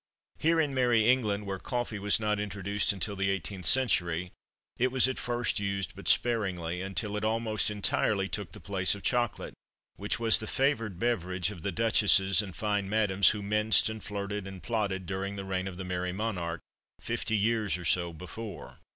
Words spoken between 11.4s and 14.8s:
of the duchesses and fine madams who minced and flirted, and